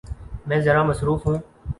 میں 0.47 0.59
ذرا 0.61 0.83
مصروف 0.83 1.25
ہوں۔ 1.25 1.37